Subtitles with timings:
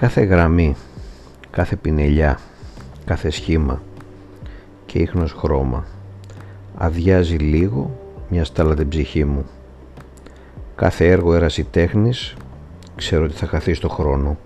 [0.00, 0.76] Κάθε γραμμή,
[1.50, 2.38] κάθε πινελιά,
[3.04, 3.82] κάθε σχήμα
[4.86, 5.84] και ίχνος χρώμα
[6.76, 7.98] αδειάζει λίγο
[8.28, 9.44] μια στάλα την ψυχή μου.
[10.74, 12.34] Κάθε έργο ερασιτέχνης
[12.96, 14.38] ξέρω ότι θα χαθεί στο χρόνο.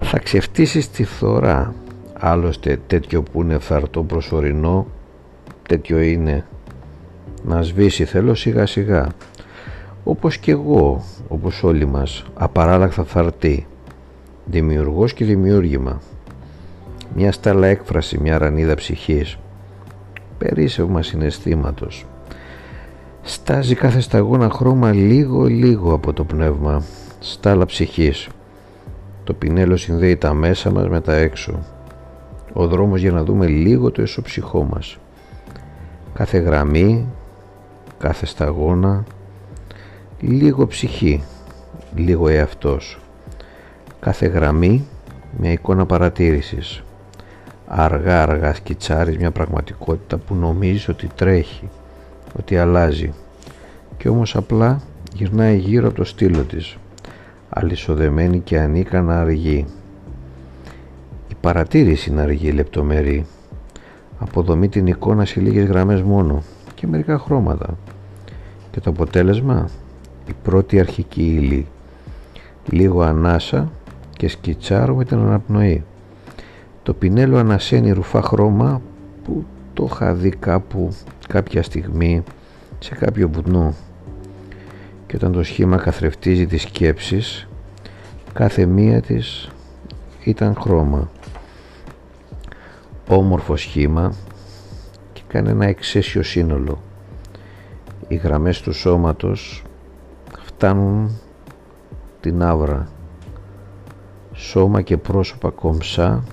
[0.00, 1.74] Θα ξεφτύσεις τη φθορά,
[2.18, 4.86] άλλωστε τέτοιο που είναι φαρτό προσωρινό,
[5.68, 6.46] τέτοιο είναι.
[7.44, 9.06] Να σβήσει θέλω σιγά σιγά.
[10.04, 13.66] Όπως και εγώ, όπως όλοι μας, απαράλλαχτα φαρτί.
[14.50, 16.00] Δημιουργός και δημιούργημα.
[17.14, 19.38] Μια στάλα έκφραση, μια ρανίδα ψυχής.
[20.38, 22.06] Περίσσευμα συναισθήματος.
[23.22, 26.82] Στάζει κάθε σταγόνα χρώμα λίγο λίγο από το πνεύμα.
[27.20, 28.28] Στάλα ψυχής.
[29.24, 31.58] Το πινέλο συνδέει τα μέσα μας με τα έξω.
[32.52, 34.98] Ο δρόμος για να δούμε λίγο το εσωψυχό μας.
[36.14, 37.06] Κάθε γραμμή,
[37.98, 39.04] κάθε σταγόνα,
[40.20, 41.22] λίγο ψυχή,
[41.94, 42.98] λίγο εαυτός.
[44.00, 44.84] Κάθε γραμμή
[45.38, 46.82] μια εικόνα παρατήρησης.
[47.66, 51.68] Αργά αργά σκιτσάρεις μια πραγματικότητα που νομίζεις ότι τρέχει,
[52.38, 53.12] ότι αλλάζει
[53.96, 54.80] και όμως απλά
[55.14, 56.76] γυρνάει γύρω από το στήλο της,
[57.48, 59.66] αλυσοδεμένη και ανίκανα αργή.
[61.28, 63.26] Η παρατήρηση είναι αργή λεπτομερή.
[64.18, 66.42] Αποδομεί την εικόνα σε λίγες γραμμές μόνο
[66.74, 67.76] και μερικά χρώματα.
[68.70, 69.68] Και το αποτέλεσμα,
[70.28, 71.66] η πρώτη αρχική ύλη.
[72.70, 73.70] Λίγο ανάσα
[74.18, 75.84] και σκιτσάρω με την αναπνοή.
[76.82, 78.82] Το πινέλο ανασένει ρουφά χρώμα
[79.24, 79.44] που
[79.74, 80.94] το είχα δει κάπου
[81.28, 82.22] κάποια στιγμή
[82.78, 83.74] σε κάποιο βουνό.
[85.06, 87.48] Και όταν το σχήμα καθρεφτίζει τις σκέψεις
[88.32, 89.50] κάθε μία της
[90.24, 91.10] ήταν χρώμα.
[93.08, 94.12] Όμορφο σχήμα
[95.12, 96.82] και κάνει ένα εξαίσιο σύνολο.
[98.08, 99.62] Οι γραμμές του σώματος
[100.44, 101.10] φτάνουν
[102.20, 102.88] την άβρα
[104.38, 106.24] σώμα και πρόσωπα κομψά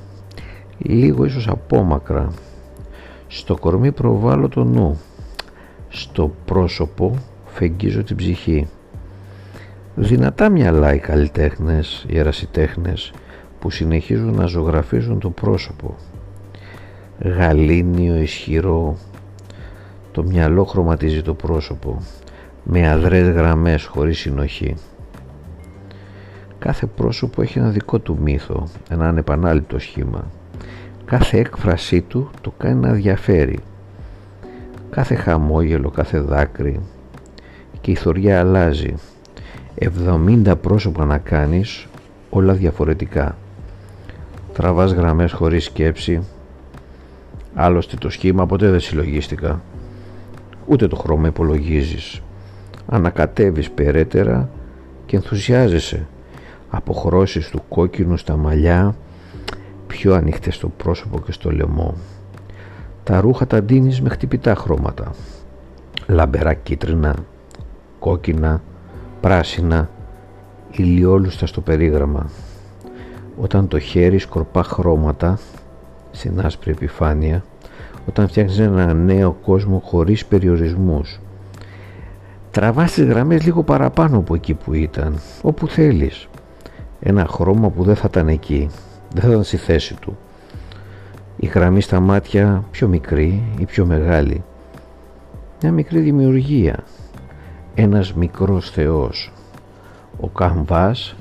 [0.78, 2.28] λίγο ίσως απόμακρα.
[3.28, 5.00] Στο κορμί προβάλλω το νου.
[5.90, 8.68] Στο πρόσωπο φεγγίζω την ψυχή.
[9.96, 13.14] Δυνατά μυαλά οι καλλιτέχνες, οι ερασιτέχνες
[13.60, 15.96] που συνεχίζουν να ζωγραφίζουν το πρόσωπο.
[17.20, 18.98] Γαλήνιο, ισχυρό.
[20.12, 22.02] Το μυαλό χρωματίζει το πρόσωπο
[22.64, 24.76] με αδρές γραμμές χωρίς συνοχή
[26.66, 30.28] κάθε πρόσωπο έχει ένα δικό του μύθο ένα ανεπανάληπτο σχήμα.
[31.06, 33.60] Κάθε έκφρασή του το κάνει να διαφέρει.
[34.90, 36.80] Κάθε χαμόγελο, κάθε δάκρυ.
[37.82, 38.94] Και η θωριά αλλάζει.
[39.76, 41.88] 70 πρόσωπα να κάνεις
[42.30, 43.38] όλα διαφορετικά.
[44.54, 46.24] Τραβάς γραμμές χωρίς σκέψη.
[47.54, 49.62] Άλλωστε το σχήμα ποτέ δεν συλλογίστηκα.
[50.66, 52.22] Ούτε το χρώμα υπολογίζεις.
[52.88, 54.50] Ανακατεύεις περαίτερα
[55.06, 56.08] και ενθουσιάζεσαι
[56.70, 58.96] αποχρώσεις του κόκκινου στα μαλλιά
[59.88, 61.94] πιο ανοιχτές στο πρόσωπο και στο λαιμό
[63.04, 65.12] τα ρούχα τα ντύνεις με χτυπητά χρώματα
[66.08, 67.16] λαμπερά κίτρινα
[68.06, 68.62] κόκκινα,
[69.22, 69.90] πράσινα,
[70.72, 72.30] ηλιόλουστα στο περίγραμμα.
[73.38, 75.40] Όταν το χέρι σκορπά χρώματα
[76.12, 77.44] στην άσπρη επιφάνεια,
[78.08, 81.20] όταν φτιάχνεις ένα νέο κόσμο χωρίς περιορισμούς.
[82.52, 86.28] Τραβάς τις γραμμές λίγο παραπάνω από εκεί που ήταν, όπου θέλεις.
[87.00, 88.70] Ένα χρώμα που δεν θα ήταν εκεί,
[89.14, 90.18] δεν θα ήταν στη θέση του.
[91.38, 94.44] Η γραμμή στα μάτια πιο μικρή ή πιο μεγάλη.
[95.62, 96.84] Μια μικρή δημιουργία,
[97.76, 99.32] ένας μικρός θεός.
[100.20, 101.16] Ο καμβάς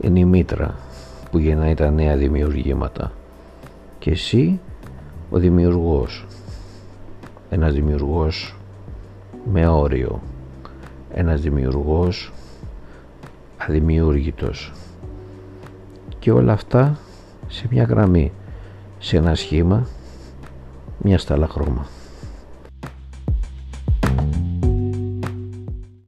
[0.00, 0.74] είναι η μήτρα
[1.30, 3.12] που γεννάει τα νέα δημιουργήματα.
[3.98, 4.60] Και εσύ
[5.30, 6.26] ο δημιουργός.
[7.50, 8.56] Ένας δημιουργός
[9.52, 10.20] με όριο.
[11.14, 12.32] Ένας δημιουργός
[13.56, 14.72] αδημιούργητος
[16.24, 16.98] και όλα αυτά
[17.48, 18.32] σε μια γραμμή
[18.98, 19.86] σε ένα σχήμα
[20.98, 21.86] μια στάλα χρώμα